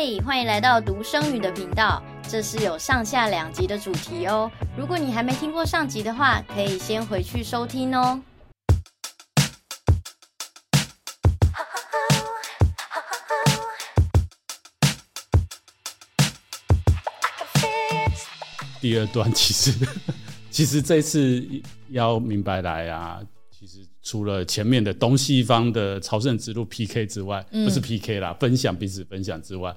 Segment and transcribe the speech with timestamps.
[0.00, 4.48] 嘿，欢迎来到独生女的频道，这是有上下两集的主题哦。
[4.76, 8.22] 如果你还没听过上集的话，可以先回去收听哦。
[18.80, 19.72] 第二段其实，
[20.48, 21.44] 其实这次
[21.88, 23.20] 要明白来啊，
[23.50, 29.76] 其实除了前面的东西方的朝圣之路 PK 之外，嗯、不是 PK 啦，分享彼此分享之外，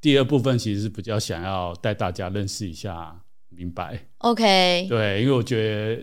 [0.00, 3.14] 第二部分其实是比较想要带大家认识一下
[3.48, 4.06] 明白。
[4.18, 6.02] OK，对，因为我觉得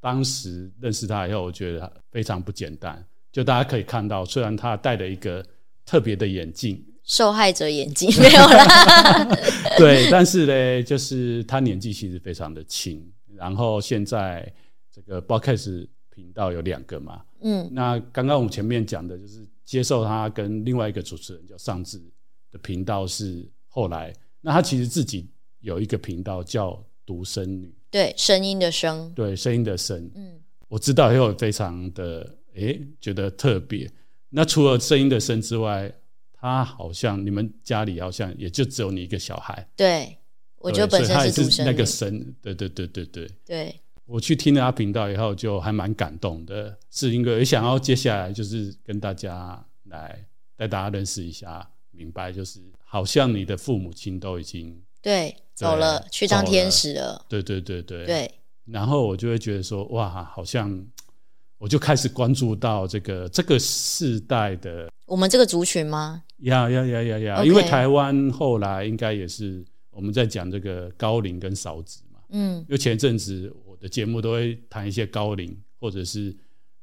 [0.00, 3.04] 当时认识他以后，我觉得非常不简单。
[3.30, 5.44] 就大家可以看到，虽然他戴了一个
[5.84, 6.82] 特别的眼镜。
[7.04, 9.24] 受害者眼镜 没有啦，
[9.78, 13.00] 对，但是呢，就是他年纪其实非常的轻，
[13.36, 14.52] 然后现在
[14.92, 22.02] 这个 Podcast 频道有两个嘛，嗯，那刚刚我们前面讲的就是接受他跟另外一个主持人叫尚志
[22.56, 25.28] 的频道是后来，那他其实自己
[25.60, 33.90] 有一个频道叫独生女，对，声音的声，对，声音的声，嗯，我知道以后非常的诶觉得特别，
[34.30, 35.92] 那除了声音的声之外。
[36.38, 40.16] 他好像你们家里好像也就只有你一个小孩，对，
[40.58, 43.28] 我觉得本身是独生，那个声，对对对对对。
[43.44, 50.24] 对，我去听了他频道以后，就还蛮感动的，是因为也想要接下来就是跟大家来
[50.56, 58.30] 带大家认识一下，明白就是好像你的父母亲都已经对走了，去当天使了，对对对对对。
[58.66, 60.84] 然后我就会觉得说，哇，好像
[61.58, 66.24] 我就开始关注到这个这个世代的我们这个族群吗？
[66.38, 67.44] 呀呀呀呀呀！
[67.44, 72.20] 因为台湾后来应该也是我们在讲这个高龄跟少子嘛。
[72.30, 76.36] 嗯，因为前一阵子我的节目都会谈一些高龄或者是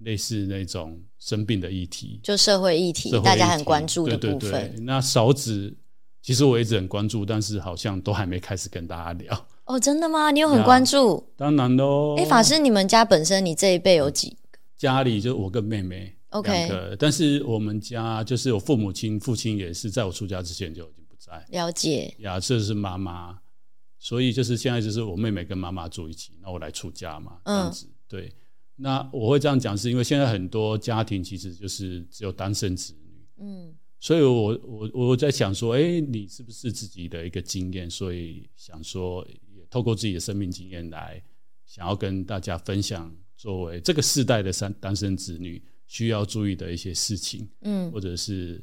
[0.04, 4.40] 类似那种生病的议题，就社会议题，大家很关注的部分。
[4.40, 5.76] 对对对，那少子
[6.22, 9.48] 其实我一直很关注，但是好像都还没开始跟大家聊。
[9.66, 10.32] 哦，真的吗？
[10.32, 11.26] 你有很关注？
[11.38, 12.16] 当然喽。
[12.18, 14.60] 哎，法师，你们家本身你这一辈有几个？
[14.78, 16.16] 家里就我跟妹妹。
[16.30, 21.46] OK，但是我们家就是我父母亲，父亲也是在我出家之前就已经不在。
[21.50, 22.12] 了解。
[22.20, 23.38] 呀，这是妈妈，
[24.00, 27.86] 所以就是现在就是我妹妹跟妈妈住一起，那我来出家嘛，这样子。
[27.86, 28.34] 嗯、对，
[28.76, 33.46] 那我会这样讲，是因为现在很多家庭其实就是只有单身子女。
[33.46, 33.76] 嗯。
[34.00, 37.90] 所以我我我在想说，哎、欸，你是不是自己的一个经验？
[37.90, 39.26] 所以想说，
[39.56, 41.24] 也透过自己的生命经验来，
[41.66, 45.64] 想要跟大家分享，作为这个世代的三单身子女。
[45.86, 48.60] 需要注意的一些事情，嗯，或者是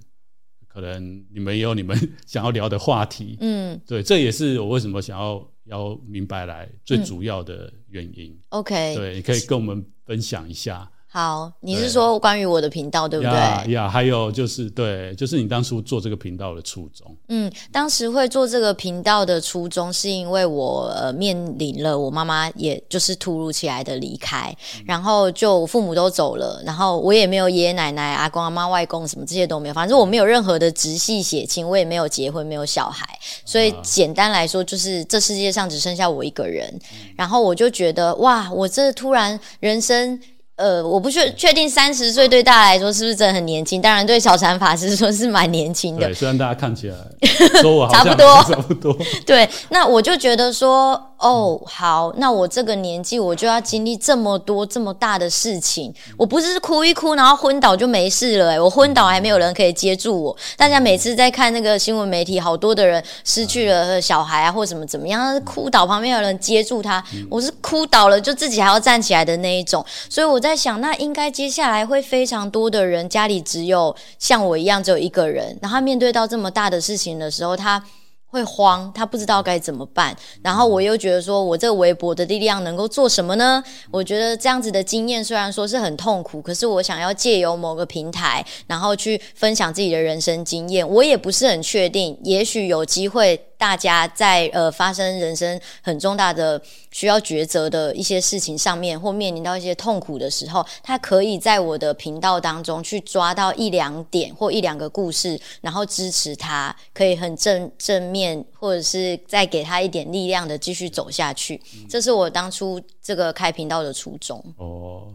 [0.67, 8.33] 可能你们也有你们想要聊的话题，嗯，对，这也是我为什么想要要明白来最主要的原因。
[8.33, 10.91] 嗯，OK，对，你可以跟我们分享一下。
[11.13, 13.73] 好，你是说关于我的频道对不对？
[13.73, 17.17] 呀，还有就是对，就是你当初做这个频道的初衷。
[17.27, 33.05] 嗯，当时会做这个频道的初衷，是因为我呃面临了我妈妈，也就是突如其来的离开，嗯、然后就父母都走了，然后我也没有爷爷奶奶、阿公阿妈、外公什么这些都没有，反正我没有任何的直系血亲，我也没有结婚，没有小孩，
[33.45, 36.73] 所以简单来说，就是这世界上只剩下我一个人。
[36.93, 40.21] 嗯、然后我就觉得哇，我这突然人生。
[40.61, 43.81] 呃，我不确确定三十岁对大家来说是不是真的很年轻？
[43.81, 46.07] 当然，对小禅法师说是蛮年轻的。
[46.07, 46.97] 对，虽然大家看起来
[47.63, 48.97] 说我差不多，差不多。
[49.25, 51.10] 对，那我就觉得说。
[51.21, 55.95] 哦，好，那我这个年纪我就要经历这么多这么大的事情。
[56.17, 60.37] 我不是哭一哭然后昏倒就没事了，诶，我昏倒还没有人可以接住我。
[60.57, 67.05] 大家每次在看那个新闻媒体，好多的人失去了小孩啊，或什么怎么样，哭倒旁边有人接住他。
[67.29, 69.85] 我是哭倒了就自己还要站起来的那一种。
[70.09, 77.85] 所以我在想，那应该接下来会非常多的人家里只有像我一样只有一个人，然后面对到这么大的事情的时候，他。
[78.31, 80.17] 会慌，他不知道该怎么办。
[80.43, 83.63] 然后我又觉得说，我这个微博的力量能够做什么呢？
[83.91, 90.89] 我觉得这样子的经验虽然说是很痛苦，可是我想要借由某个平台，然后去分享自己的人生经验。
[90.89, 93.50] 我也不是很确定，也许有机会。
[93.61, 96.61] 大家在呃发生人生很重大的
[96.91, 111.61] 需要抉择的一些事情上面，或面临到一些痛苦的时候，他可以在我的频道当中去抓到一两点或一两个故事，然后支持他，可以很正正面，或者是再给他一点力量的继续走下去。
[111.75, 114.43] 嗯、这是我当初这个开频道的初衷。
[114.57, 115.15] 哦，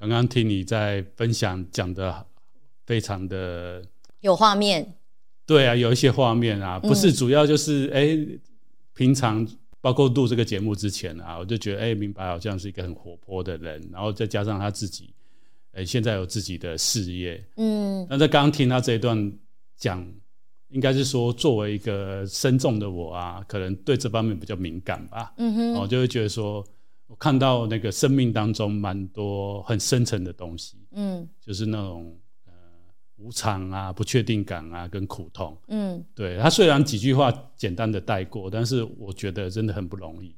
[0.00, 2.26] 刚刚听你在分享，讲的
[2.84, 3.80] 非常的
[4.18, 4.94] 有画面。
[5.46, 8.18] 对啊，有一些画面啊，不是主要就是哎、
[8.94, 9.46] 平常
[9.80, 15.12] 包括录这个节目之前啊，我就觉得哎、欸，明白好像是一个很活泼的人，然后再加上他自己，
[15.72, 19.32] 哎、欸，现在有自己的事业，嗯，那在刚刚听他这一段
[19.76, 20.06] 讲
[20.70, 25.34] 应该是说作为一个深重的我啊，可能对这方面比较敏感吧。
[25.36, 26.64] 嗯哼，我就会觉得说，
[27.06, 30.78] 我看到那个生命当中蛮多很深层的东西。
[30.92, 32.16] 嗯，就是那种。
[33.16, 40.34] 无常啊，不确定感啊，跟苦痛，嗯，对，他虽然几句话简单的带过，但是我觉得真的很不容易。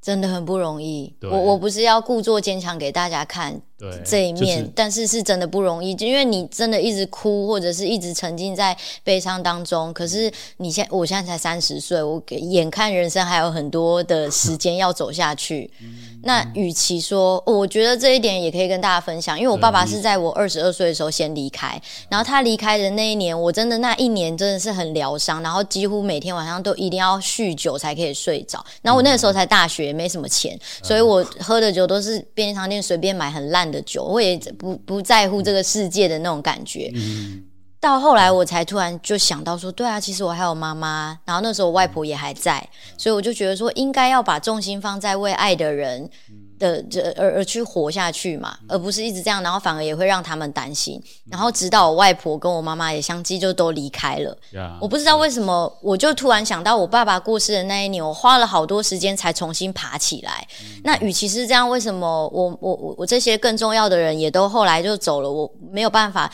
[0.00, 3.60] 真的很不容易，我我不是要故作坚强给大家看
[4.04, 9.92] 这一面，就是，但是是真的不容易，就因为你真的一直哭，或者是一直沉浸在悲伤当中。
[9.92, 15.70] 可是你现我现在才三十岁，我眼看人生还有很多的时间要走下去。
[16.24, 28.64] 那与其说，我觉得这一点也可以跟大家分享，因为我爸爸是在我二十二岁的时候先离开，然后他离开的那一年，我真的那一年真的是很疗伤，然后几乎每天晚上都一定要酗酒才可以睡着。
[28.82, 29.88] 然后我那个时候才大学。
[29.98, 36.90] 没什么钱，所以我喝的酒都是便利商店随便买很烂的久，我也不不在乎这个世界的那种感觉。
[36.94, 37.44] 嗯，
[37.80, 46.10] 到后来我才突然就想到说，对啊，其实我还有妈妈，然后那时候我外婆也还在，所以我就觉得说，应该要把重心放在为爱的人。
[46.58, 51.00] 的这而而去活下去嘛，而不是一直这样，然后反而也会让他们担心。
[51.30, 54.36] 然后直到我外婆跟我妈妈也相继就都离开了。
[54.52, 54.76] Yeah.
[54.80, 60.46] 我不知道为什么，我就突然想到我爸爸过世的那一年，我花了好多时间才重新爬起来。
[60.62, 65.30] 嗯、那与其是这样，为什么我我我我这些更重要的人也都后来就走了？
[65.30, 66.32] 我没有办法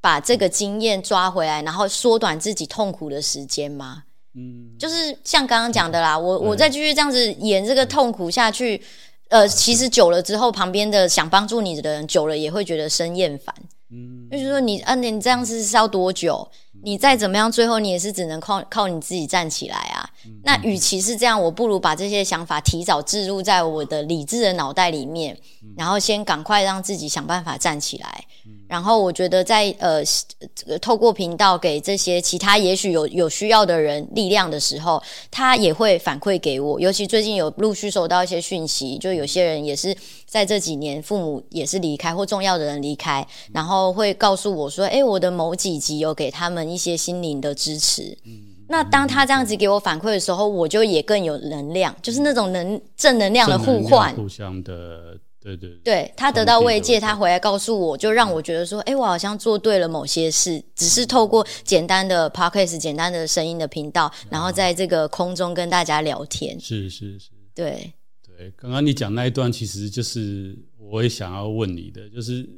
[0.00, 4.02] 把这个经验抓回来，然后缩短自己痛苦的时间吗？
[4.36, 8.82] 嗯，就是像刚刚讲的啦，我我再继续这样子演这个痛苦下去。
[9.34, 13.52] 呃，其实久了之后，旁边的想帮助你的人，久了也会觉得生厌烦。
[13.90, 16.48] 嗯，就是说你，啊，你这样子是要多久？
[16.84, 20.03] 你再怎么样，最后你也是只能靠靠你自己站起来啊。
[20.42, 25.36] 那与其是这样，我不如把这些想法提早置入在我的理智的脑袋里面，
[25.76, 28.24] 然后先赶快让自己想办法站起来。
[28.66, 30.02] 然后我觉得在呃，
[30.80, 35.00] 透过频道给这些其他也许有有需要的人力量的时候，
[35.30, 36.80] 他也会反馈给我。
[36.80, 39.94] 尤其最近有陆续收到一些讯息，就有些人也是
[40.26, 48.16] 在这几年父母也是离开或重要的人离开，然后会告诉我说：“诶，我的某几集有给他们一些心灵的支持。”
[48.68, 55.18] 那当他这样子给我反馈的时候，我就也更有能量，就是那种能正能量的互换，互相的。
[55.44, 66.58] 对对对，他得到慰藉，他回来告诉我，就让我觉得说，哎，我好像做对了某些事，只是透过简单的 podcast、简单的声音的频道，然后在这个空中跟大家聊天。
[66.58, 67.92] 是是是，对
[68.26, 68.50] 对。
[68.56, 72.48] 刚刚你讲那一段，其实就是我也想要问你的，就是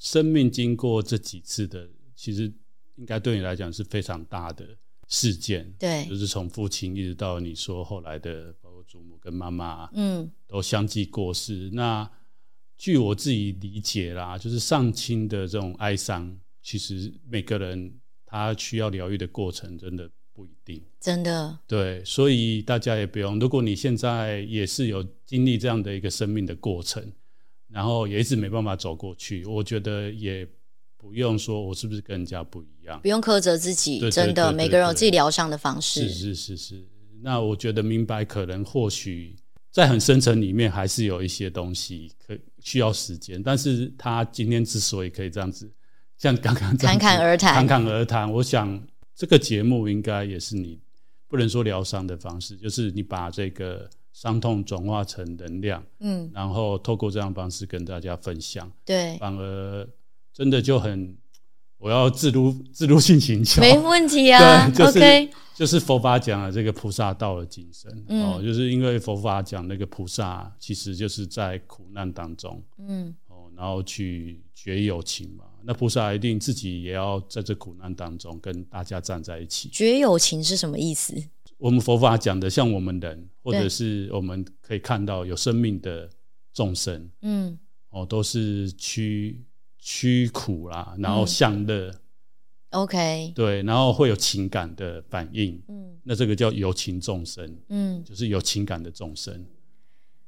[0.00, 1.86] 生命经过这几次的，
[2.16, 2.52] 其实
[2.96, 4.64] 应该对你来讲是非常大的
[5.14, 5.72] 事件。
[5.78, 11.70] 对，就是从父亲一直到你说后来的，包括祖母跟妈妈，嗯，都相继过世。
[11.72, 12.10] 那
[12.76, 17.94] 据我自己理解啦，就是丧亲的这种哀伤，其实每个人
[18.26, 23.38] 他需要疗愈的过程真的不一定，真的对，所以大家也不用。
[23.38, 27.12] 如果你现在也是有经历这样的一个生命的过程，
[27.68, 30.46] 然后也一直没办法走过去，我觉得也
[31.04, 36.88] 不用说我是不是跟人家不一样，不用苛责自己，真的每个人有自己疗伤的方式，是是是是。
[37.22, 39.36] 那我觉得明白，可能或许
[39.70, 42.34] 在很深层里面还是有一些东西可。
[42.64, 45.70] 需要时间，但是他今天之所以可以这样子，
[46.16, 48.82] 像刚刚侃侃而谈，侃侃而谈，我想
[49.14, 50.80] 这个节目应该也是你
[51.28, 59.86] 不能说疗伤的方式，就是你把这个伤痛转化成能量，嗯，然后透过这样的方式跟大家分享，对，反而
[60.34, 61.16] 真的就很，
[61.78, 64.98] 我要自如自如性行求，没问题啊， 对，就是。
[64.98, 75.44] Okay 就是佛法讲的这个菩萨道的精神、嗯、哦，就是因为佛法讲那个菩萨，其实就是在苦难当中，嗯，哦，然后去觉有情嘛。
[75.62, 79.68] 那菩萨一定自己也要在这苦难当中跟大家站在一起。
[79.68, 81.14] 觉有情是什么意思？
[81.58, 86.10] 我们佛法讲的，像我们人，或者是我们可以看到有生命的
[86.52, 87.56] 众生，嗯，
[87.90, 89.40] 哦，都是趋
[89.84, 91.90] 趋苦啦，然后向乐。
[91.90, 91.98] 嗯
[92.74, 99.46] OK，对，然后会有情感的反应，嗯，那这个叫有情众生，嗯，就是有情感的众生。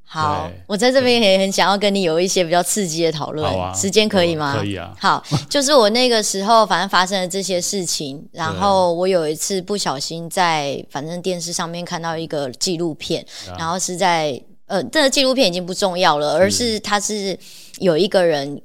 [0.05, 4.57] 好，我在这边也很想要跟你有一些比较刺激的讨论，时间可以吗？
[4.57, 4.95] 可以啊。
[4.97, 5.21] 好，
[5.51, 13.27] 就是我那个时候反正发生了这些事情，然后我有一次不小心在反正电视上面看到一个纪录片，
[13.59, 17.37] 然后是在呃，这个纪录片已经不重要了，而是它是
[17.81, 18.63] 有一个人。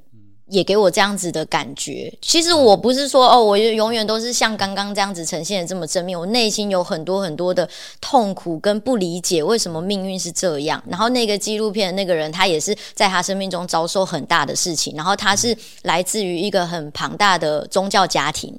[0.52, 2.12] 也给我这样子的感觉。
[2.20, 6.18] 其实我不是说哦，我就永远都是像刚刚这样子呈现的这么正面。
[6.18, 7.66] 我内心有很多很多的
[8.02, 10.80] 痛苦跟不理解，为什么命运是这样。
[10.86, 14.94] 然后那个纪录片的那个人，他也是在他生命中遭受很大的事情。
[14.94, 18.54] 然后他是来自于一个很庞大的宗教家庭。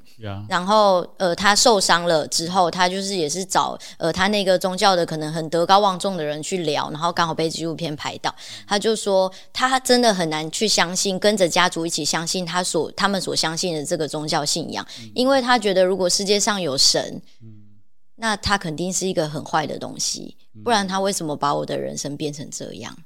[0.48, 8.34] 然后呃，他受伤了之后，他就是也是找呃他那个宗教的可能很德高望重的人去聊，然后刚好被纪录片拍到，
[8.66, 11.83] 他就说他真的很难去相信跟着家族。
[11.86, 17.20] 一起相信他所他们所相信的这个宗教信仰，因为他觉得如果世界上有神，
[18.16, 22.96] 那他肯定是一个很坏的东西，不然他为什么把我的人生变成这样？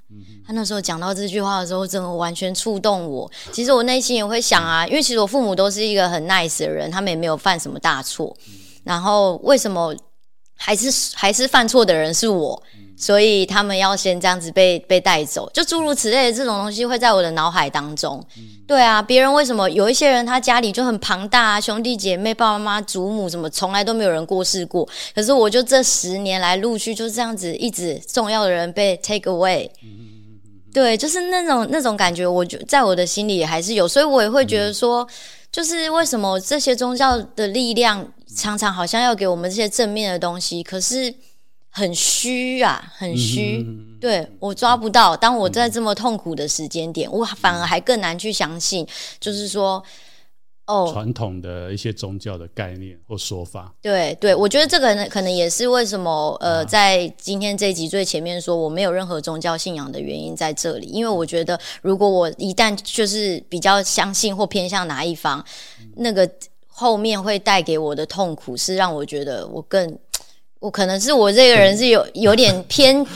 [0.46, 3.30] 他那时候讲到这句话的时候，真的完全触动我。
[3.52, 8.36] 其实我内心也会想啊，因为其实我父母都是一个很 nice 的人，他们也没有犯什么大错，
[8.84, 9.94] 然后为什么
[10.54, 12.62] 还是还是犯错的人是我？
[12.98, 18.20] 所以他们要先这样子被被带走，就诸如此类的这种东西会在我的脑海当中。
[18.36, 24.86] 嗯、对啊，别人为什么有一些人他家里就很庞大啊，兄弟姐妹、爸爸妈妈、祖母什么，从来都没有人过世过。
[25.14, 29.70] 可是我就这十年来陆续就这样子，一直重要的人被 take away。
[29.84, 30.40] 嗯、
[30.74, 35.06] 对，就是那种那种感觉，我就在我的心里还是有，所以我也会觉得说，
[35.52, 41.14] 就是为什么这些宗教的力量常常好像要给我们这些正面的东西，可是。
[41.70, 45.16] 很虚啊，很虚，嗯、对我抓不到。
[45.16, 48.86] 当我在这么痛苦的时间点，我反而还更难去相信，
[49.20, 49.80] 就是说，
[50.66, 53.72] 哦，传统的一些宗教的概念或说法。
[53.80, 65.38] 对对，我觉得这个呢，可能也是为什么呃，在今天这一集最前面说我没有任何宗教信仰的原因在这里，因为我觉得如果我一旦就是比较相信或偏向哪一方，
[65.80, 66.28] 嗯、那个
[66.66, 69.96] 后面会带给我的痛苦是让我觉得我更。
[70.60, 73.06] 我可能是我这个人是有有点偏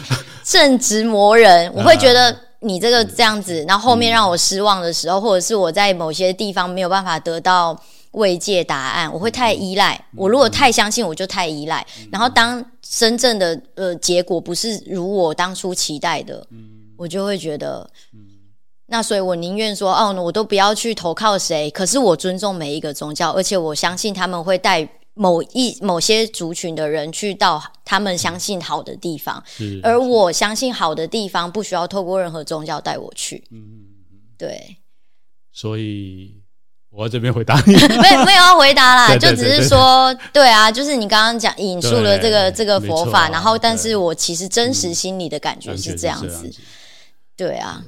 [0.45, 7.77] 正直魔人， 我会觉得你这个这样子，然后后面让我失望的时候，或者是我在某些地方没有办法得到
[8.13, 10.01] 慰藉答案，我会太依赖。
[10.17, 11.85] 我如果太相信，我就太依赖。
[12.13, 16.47] 然后当真正的呃结果不是如我当初期待的，
[16.97, 17.91] 我就会觉得，
[18.87, 21.69] 那所以我宁愿说哦，我都不要去投靠谁。
[21.73, 24.89] 可是我尊重每一个宗教，而且我相信他们会带。
[25.15, 29.43] 某一某些族群的人去到他们相信好的地方，
[29.83, 33.45] 而我相信好的地方不需要透过任何宗教带我去。
[33.51, 33.61] 嗯，
[34.39, 34.79] 对。
[35.53, 36.41] 所以
[36.89, 46.49] 我在这边回答你， 没没有要回答啦，对对对对，就只是说，对啊，就是你刚刚讲引述了这个这个佛法，啊、然后，但是我其实真实心里的感觉是这样子。
[46.49, 46.55] 嗯、
[47.37, 47.85] 对啊，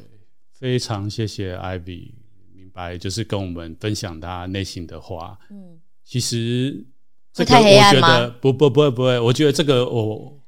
[0.52, 2.12] 非常谢谢 Ivy，
[2.54, 5.38] 明白，就是跟我们分享他内心的话。
[5.50, 6.84] 嗯，其实。
[7.34, 10.40] 这个我觉得不不不会不会，我觉得这个我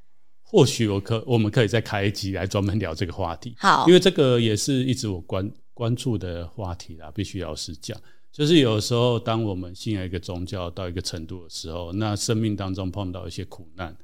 [0.44, 3.56] 或许我可我们可以再开一集来专门聊这个话题。
[3.58, 8.00] 好，因为这个也是一直我关关注的话题啦，必须要是讲，
[8.30, 13.96] 就是有时候当我们信仰一个宗教到一个程度的时候，那生命当中碰到一些苦难，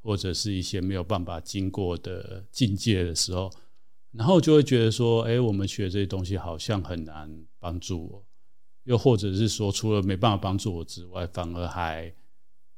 [0.00, 3.50] 或者是一些没有办法经过的境界的时候，
[4.12, 7.28] 然后就会觉得说，哎，我们学这些东西好像很难
[7.58, 8.24] 帮助我，
[8.84, 12.14] 又或者是说，除了没办法帮助我之外，反而还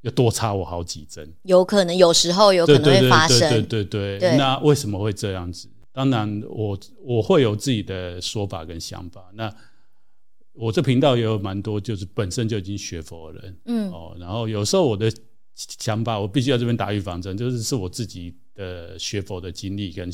[0.03, 3.51] 要多插我好几针，有可能，有时候有可能会发生。
[3.67, 5.69] 对对对，那为什么会这样子？
[5.93, 6.79] 当然我，我
[7.17, 9.31] 我会有自己的说法跟想法。
[9.35, 9.55] 那
[10.55, 14.17] 我这频道也有蛮多，就是本身就已经学佛的人，嗯哦。
[14.19, 15.13] 然后有时候我的
[15.55, 20.11] 想法，我必须要这边打预防针，就是是我自己的学佛的经历跟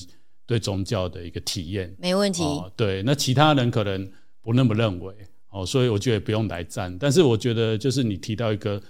[0.47, 2.43] 对宗教的一个体验，没问题。
[2.43, 4.11] 哦，对，那其他人可能
[4.43, 5.15] 不那么认为，
[5.51, 6.99] 哦，所以我觉得不用来站。
[6.99, 8.83] 但是我觉得，就是你提到一个。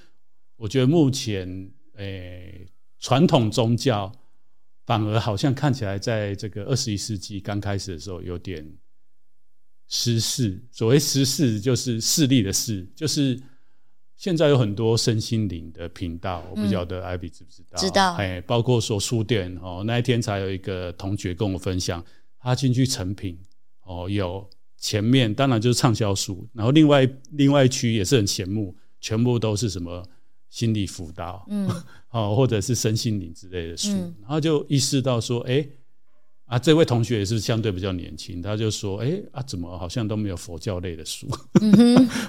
[0.56, 4.10] 我觉得目前，诶、欸，传统宗教
[4.86, 8.66] 反而好像看起来，在这个二十一世纪刚开始的时候，有点
[9.86, 10.64] 失势。
[10.70, 13.38] 所谓失势，就是势力的势，就是
[14.16, 17.78] 现在有很多身心灵的频道，我不晓得艾比知不知道？
[17.78, 18.14] 知道。
[18.14, 22.02] 哎，包括说书店哦，那一天才有一个同学跟我分享，
[22.38, 23.38] 他进去成品
[23.82, 24.48] 哦，有
[24.78, 30.08] 前面当然就是畅销书，然后另外另外一区也是很显目，全部都是什么。
[30.48, 31.68] 心理辅导，嗯，
[32.08, 35.70] 好， 或者是身心灵之类的书，嗯、然后就意识到说，哎、欸，
[36.44, 41.28] 啊，这位同学也是相对比较年轻，他就说，哎、欸，啊，怎么好像都没有佛教类的书，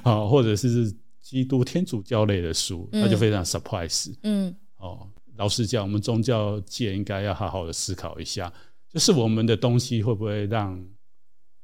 [0.03, 5.07] 好， 或者是基督天主教类的书，他就非常 surprise，嗯，哦，
[5.37, 8.51] 老实讲，我们宗教界应该要好好的思考一下，
[8.91, 10.83] 就是我们的东西会不会让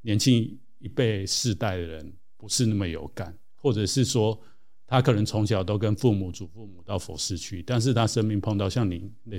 [0.01, 4.39] 年轻一辈世代的人不是那么有感，或者是说。
[4.93, 9.35] 他可能从小都跟父母、祖父母到佛寺去，但是他生命碰到像您那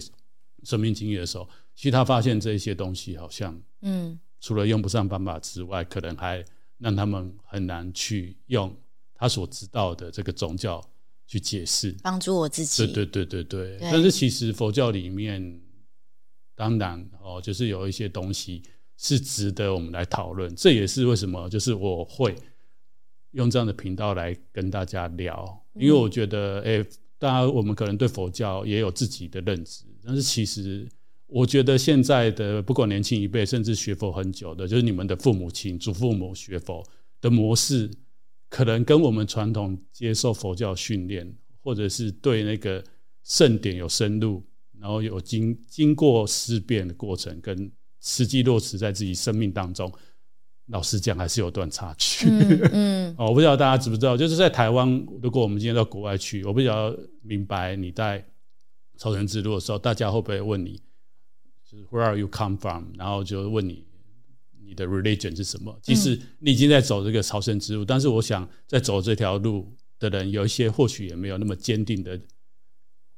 [0.65, 6.45] 生命经历的时候，其实他发现这些东西好像，嗯，除了用不上方法之外，可能还
[6.79, 8.77] 让他们很难去用
[9.15, 10.85] 他所知道的这个宗教
[11.25, 12.85] 去解释，帮助我自己。
[12.85, 13.79] 对对对对对。
[13.79, 15.61] 对但是其实佛教里面，
[16.57, 18.61] 当然哦，就是有一些东西
[18.97, 20.53] 是值得我们来讨论。
[20.57, 22.35] 这也是为什么，就是我会
[23.35, 26.87] 用这样的频道来跟大家聊，因为我觉得，哎、欸，
[27.19, 30.89] 当然我们可能对佛教也有自己的认知，但是其实。
[31.27, 36.87] 我觉得现在的不管年轻一辈，甚至学佛很久的，就是你们的父母亲、祖父母学佛
[37.21, 37.91] 的模式，
[38.49, 42.85] 可能跟我们传统接受佛教训练，或者是对那个
[43.25, 44.45] 圣典有深入，
[44.79, 49.91] 然后有经经过思辨的过程，跟实际落实在自己生命当中，
[50.69, 52.27] 老实讲还是有段差距。
[52.29, 58.25] 嗯， 嗯哦，我不知道大家知不知道，就是在台湾，如果我们今天到国外去，我不知道明白你在
[58.97, 60.81] 朝圣之路的时候，大家会不会问你
[61.71, 62.85] 就是？Where are you come from？
[62.97, 63.85] 然后就问你
[64.65, 65.79] 你的 religion 是什么？
[65.83, 72.19] 即使你已经在走这个朝圣之路，嗯、但是我想在走这条路的人，有一些或许也没有那么坚定的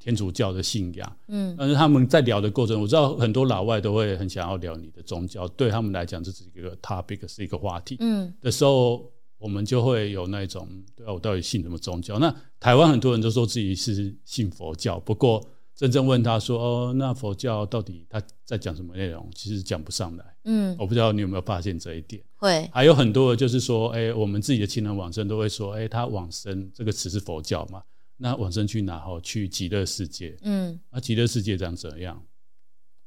[0.06, 1.16] 天主教的信仰。
[1.26, 7.96] 嗯，但是他们在聊的过程，我知道很多老外都会很想要聊你的宗教，对他们来讲这是一个 topic，是一个话题。
[7.98, 12.20] 嗯，的时候我们就会有那种，对啊，我到底信什么宗教？
[12.20, 15.44] 那台湾很多人都说自己是信佛教，不过。
[15.78, 16.56] 真正问他说
[16.88, 20.25] ：“哦，那佛教到底他在讲什么内容？”其实讲不上来。
[20.44, 22.22] 嗯，我不知道你有没有发现这一点。
[22.36, 27.82] 会，还有很多就是说，哎，我们自己的亲人往生都会说：“哎，他往生这个词是佛教嘛？
[28.16, 28.96] 那往生去哪？
[29.06, 30.37] 哦，去极乐世界。
[30.42, 32.23] 嗯，那极乐世界长怎样？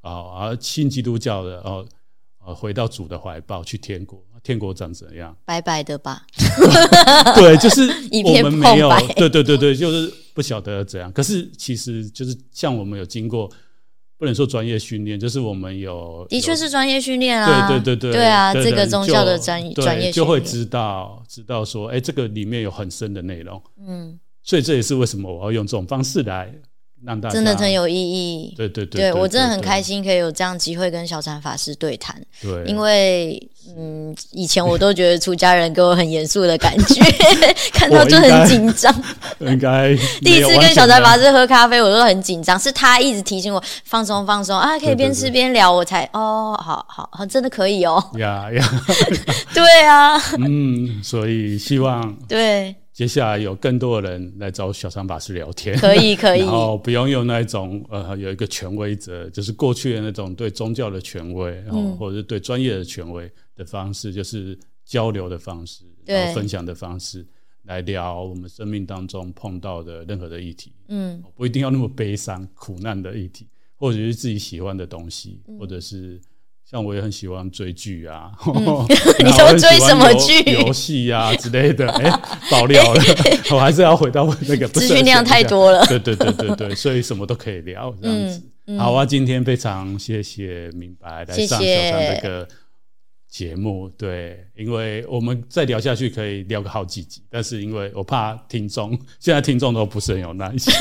[0.02, 1.86] 哦，而信基督教的哦，
[2.46, 4.24] 呃，回到主的怀抱去天国。
[4.42, 5.36] 天国长怎样？
[5.44, 6.26] 白白的吧？
[7.36, 7.82] 对，就是
[8.24, 8.90] 我们没有。
[9.18, 13.52] 对对对对，就是。”不晓得怎样，可是其实就是像我们有经过，
[14.16, 26.52] 不能说专业训练，就是我们有，的确是专业训练啊，对对对对，对啊，这个宗教的专专业就会知道知道说，哎，这个里面有很深的内容，嗯，所以这也是为什么我要用这种方式来
[27.06, 27.34] 让大家。
[27.36, 32.20] 真的很有意义，对对对，对我真的很开心可以有这样机会跟小禅法师对谈。
[32.42, 33.40] 对，因为
[33.78, 37.04] 嗯，以前我都觉得出家人给我很严肃的感觉，
[37.72, 38.94] 看到就很紧张。
[39.40, 48.04] 应该第一次跟小禅法师喝咖啡，我都很紧张，是他一直提醒我放松放松啊，可以边吃边聊，我才哦，好好好，真的可以哦。
[48.18, 48.82] 呀呀，
[49.54, 52.76] 对啊，嗯，所以希望对。
[53.00, 67.26] 接下来有更多的人来找小禅法师聊天，可以 可以，然后不用用那一种呃有一个权威者，就是过去的那种对宗教的权威，然后或者是对专业的权威的方式，就是交流的方式，然后分享的方式
[67.64, 76.20] 来聊我们生命当中碰到的任何的议题，嗯，不一定要那么悲伤苦难的议题，或者是自己喜欢的东西，或者是。
[76.70, 78.54] 像我也很喜欢追剧啊，嗯、
[79.26, 80.52] 你都追什么剧？
[80.52, 81.90] 游戏啊之类的。
[81.94, 82.20] 哎、欸，
[82.52, 83.02] 爆料了，
[83.50, 85.84] 我还是要回到那个资讯量太多了。
[85.88, 88.44] 对对对对对，所以什么都可以聊这样子。
[88.78, 92.48] 好啊，今天非常谢谢明白来上小禅这个
[93.28, 93.90] 节目。
[93.98, 100.72] 对，因为我们再聊下去可以聊个好几集，但是因为我怕听众，现在听众都不是很有耐心。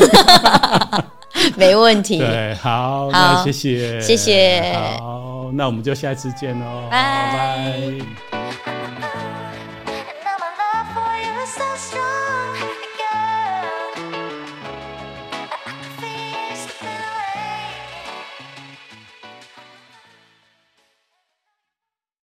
[1.56, 2.18] 没问题。
[2.18, 8.27] 对，好，好那谢谢，谢谢，好，那我们就下次见喽，拜拜。